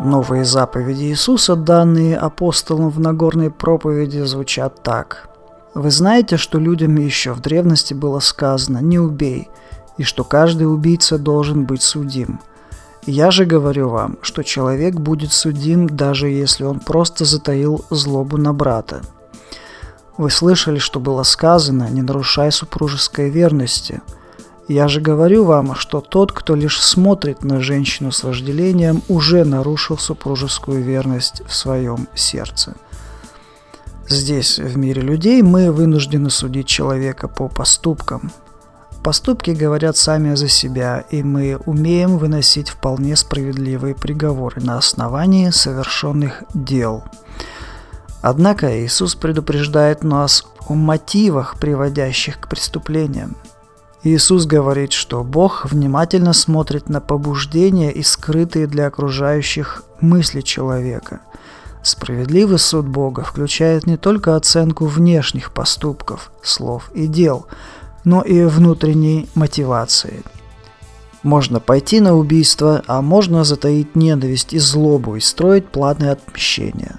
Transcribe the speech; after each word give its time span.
Новые 0.00 0.44
заповеди 0.44 1.04
Иисуса, 1.04 1.56
данные 1.56 2.16
апостолам 2.16 2.90
в 2.90 3.00
Нагорной 3.00 3.50
проповеди, 3.50 4.20
звучат 4.20 4.82
так. 4.82 5.28
Вы 5.74 5.90
знаете, 5.90 6.36
что 6.36 6.58
людям 6.58 6.96
еще 6.96 7.32
в 7.32 7.40
древности 7.40 7.92
было 7.92 8.20
сказано 8.20 8.78
«не 8.78 8.98
убей», 8.98 9.50
и 9.98 10.04
что 10.04 10.24
каждый 10.24 10.72
убийца 10.72 11.18
должен 11.18 11.64
быть 11.64 11.82
судим. 11.82 12.40
Я 13.04 13.30
же 13.30 13.44
говорю 13.44 13.88
вам, 13.88 14.16
что 14.22 14.42
человек 14.42 14.94
будет 14.94 15.32
судим, 15.32 15.88
даже 15.88 16.28
если 16.28 16.64
он 16.64 16.80
просто 16.80 17.24
затаил 17.24 17.84
злобу 17.90 18.36
на 18.36 18.52
брата. 18.52 19.00
Вы 20.18 20.30
слышали, 20.30 20.78
что 20.78 21.00
было 21.00 21.22
сказано 21.22 21.88
«не 21.90 22.02
нарушай 22.02 22.50
супружеской 22.52 23.30
верности», 23.30 24.00
я 24.68 24.88
же 24.88 25.00
говорю 25.00 25.44
вам, 25.44 25.76
что 25.76 26.00
тот, 26.00 26.32
кто 26.32 26.56
лишь 26.56 26.82
смотрит 26.82 27.44
на 27.44 27.60
женщину 27.60 28.10
с 28.10 28.24
вожделением, 28.24 29.00
уже 29.06 29.44
нарушил 29.44 29.96
супружескую 29.96 30.82
верность 30.82 31.42
в 31.46 31.54
своем 31.54 32.08
сердце. 32.16 32.74
Здесь, 34.08 34.58
в 34.58 34.76
мире 34.76 35.02
людей, 35.02 35.42
мы 35.42 35.70
вынуждены 35.70 36.30
судить 36.30 36.66
человека 36.66 37.28
по 37.28 37.48
поступкам. 37.48 38.32
Поступки 39.04 39.50
говорят 39.50 39.96
сами 39.96 40.34
за 40.34 40.48
себя, 40.48 41.04
и 41.10 41.22
мы 41.22 41.58
умеем 41.64 42.18
выносить 42.18 42.68
вполне 42.68 43.14
справедливые 43.14 43.94
приговоры 43.94 44.60
на 44.60 44.78
основании 44.78 45.50
совершенных 45.50 46.42
дел. 46.54 47.04
Однако 48.28 48.84
Иисус 48.84 49.14
предупреждает 49.14 50.02
нас 50.02 50.44
о 50.66 50.74
мотивах, 50.74 51.60
приводящих 51.60 52.40
к 52.40 52.48
преступлениям. 52.48 53.36
Иисус 54.02 54.46
говорит, 54.46 54.92
что 54.92 55.22
Бог 55.22 55.64
внимательно 55.70 56.32
смотрит 56.32 56.88
на 56.88 57.00
побуждения 57.00 57.92
и 57.92 58.02
скрытые 58.02 58.66
для 58.66 58.88
окружающих 58.88 59.84
мысли 60.00 60.40
человека. 60.40 61.20
Справедливый 61.84 62.58
суд 62.58 62.88
Бога 62.88 63.22
включает 63.22 63.86
не 63.86 63.96
только 63.96 64.34
оценку 64.34 64.86
внешних 64.86 65.52
поступков, 65.52 66.32
слов 66.42 66.90
и 66.94 67.06
дел, 67.06 67.46
но 68.02 68.22
и 68.22 68.42
внутренней 68.42 69.28
мотивации. 69.36 70.24
Можно 71.22 71.60
пойти 71.60 72.00
на 72.00 72.16
убийство, 72.16 72.82
а 72.88 73.02
можно 73.02 73.44
затаить 73.44 73.94
ненависть 73.94 74.52
и 74.52 74.58
злобу 74.58 75.14
и 75.14 75.20
строить 75.20 75.68
планы 75.68 76.10
отмщения. 76.10 76.98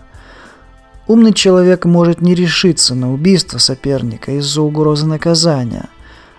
Умный 1.08 1.34
человек 1.34 1.86
может 1.86 2.22
не 2.22 2.36
решиться 2.36 2.96
на 2.96 3.14
убийство 3.14 3.58
соперника 3.58 4.32
из-за 4.34 4.62
угрозы 4.62 5.06
наказания– 5.06 5.90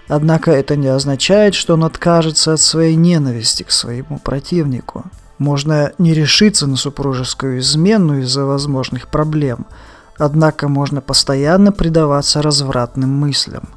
Однако 0.09 0.51
это 0.53 0.75
не 0.75 0.89
означает, 0.89 1.55
что 1.55 1.75
он 1.75 1.85
откажется 1.85 2.55
от 2.55 2.61
своей 2.61 2.97
ненависти 2.97 3.63
к 3.63 3.71
своему 3.71 4.19
противнику. 4.19 5.05
Можно 5.37 5.93
не 5.99 6.15
решиться 6.15 6.67
на 6.67 6.77
супружескую 6.77 7.61
измену 7.61 8.21
из-за 8.21 8.45
возможных 8.45 9.09
проблем, 9.09 9.67
однако 10.17 10.69
можно 10.69 11.01
постоянно 11.01 11.73
предаваться 11.73 12.43
развратным 12.43 13.11
мыслям. 13.11 13.69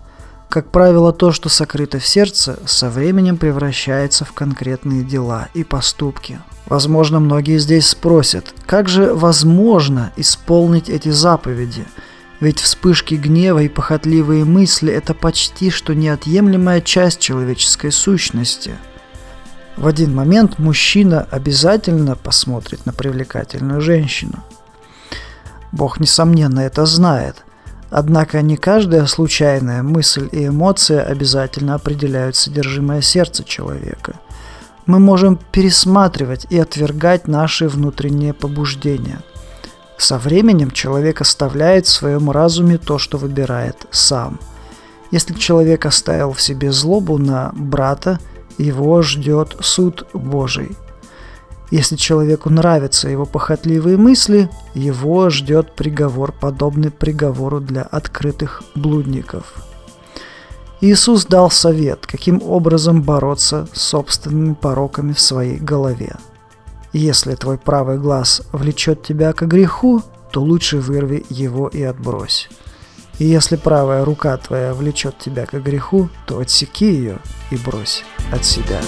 Как 0.50 0.72
правило, 0.72 1.14
то, 1.14 1.32
что 1.32 1.50
сокрыто 1.50 2.00
в 2.00 2.08
сердце, 2.08 2.58
со 2.66 2.90
временем 2.90 3.38
превращается 3.38 4.26
в 4.26 4.34
конкретные 4.34 5.04
дела 5.04 5.50
и 5.54 5.64
поступки. 5.64 6.40
Возможно, 6.72 7.20
многие 7.20 7.60
здесь 7.60 7.90
спросят, 7.90 8.56
как 8.66 8.88
же 8.88 9.14
возможно 9.14 10.14
исполнить 10.16 10.90
эти 10.90 11.10
заповеди– 11.10 11.86
ведь 12.42 12.60
вспышки 12.60 13.14
гнева 13.14 13.60
и 13.60 13.70
похотливые 13.70 14.46
мысли– 14.46 14.92
это 14.94 15.14
почти 15.14 15.70
что 15.70 15.94
неотъемлемая 15.94 16.82
часть 16.82 17.20
человеческой 17.20 17.92
сущности. 17.92 18.72
В 19.78 19.86
один 19.86 20.16
момент 20.16 20.58
мужчина 20.58 21.28
обязательно 21.30 22.16
посмотрит 22.16 22.88
на 22.88 22.94
привлекательную 22.94 23.80
женщину. 23.80 24.44
Бог, 25.72 26.00
несомненно, 26.00 26.62
это 26.62 26.88
знает. 26.88 27.44
Однако 27.92 28.42
не 28.42 28.58
каждая 28.58 29.06
случайная 29.06 29.84
мысль 29.84 30.28
и 30.32 30.48
эмоция 30.48 31.04
обязательно 31.04 31.76
определяют 31.76 32.36
содержимое 32.36 33.02
сердца 33.02 33.44
человека. 33.44 34.16
Мы 34.92 35.00
можем 35.00 35.40
пересматривать 35.52 36.48
и 36.50 36.60
отвергать 36.60 37.28
наши 37.28 37.68
внутренние 37.68 38.34
побуждения– 38.34 39.22
со 40.02 40.18
временем 40.18 40.72
человек 40.72 41.22
оставляет 41.22 41.86
в 41.86 41.92
своем 41.92 42.32
разуме 42.32 42.80
то, 42.80 42.98
что 42.98 43.20
выбирает 43.20 43.86
сам. 43.92 44.40
Если 45.12 45.36
человек 45.36 45.86
оставил 45.86 46.34
в 46.34 46.42
себе 46.42 46.72
злобу 46.72 47.20
на 47.20 47.52
брата, 47.54 48.20
его 48.58 49.04
ждет 49.04 49.58
суд 49.60 50.08
Божий. 50.14 50.76
Если 51.70 51.98
человеку 51.98 52.50
нравятся 52.50 53.10
его 53.10 53.28
похотливые 53.28 53.96
мысли, 53.96 54.50
его 54.74 55.30
ждет 55.30 55.76
приговор, 55.76 56.32
подобный 56.32 56.90
приговору 56.90 57.60
для 57.60 57.84
открытых 57.84 58.64
блудников. 58.74 59.71
Иисус 60.82 61.26
дал 61.26 61.50
совет, 61.52 62.06
каким 62.08 62.42
образом 62.42 63.02
бороться 63.02 63.68
с 63.74 63.82
собственными 63.82 64.54
пороками 64.54 65.14
в 65.14 65.20
своей 65.22 65.58
голове– 65.58 66.16
если 66.94 67.36
твой 67.36 67.58
правый 67.58 67.98
глаз 67.98 68.42
влечет 68.52 69.02
тебя 69.02 69.32
к 69.32 69.48
греху, 69.48 70.04
то 70.32 70.42
лучше 70.42 70.78
вырви 70.78 71.26
его 71.30 71.68
и 71.70 71.82
отбрось. 71.82 72.50
И 73.18 73.26
если 73.26 73.56
правая 73.56 74.04
рука 74.04 74.36
твоя 74.38 74.74
влечет 74.74 75.18
тебя 75.18 75.46
к 75.46 75.54
греху, 75.54 76.10
то 76.26 76.40
отсеки 76.40 76.86
ее 76.86 77.20
и 77.50 77.58
брось 77.58 78.04
от 78.32 78.44
себя. 78.44 78.82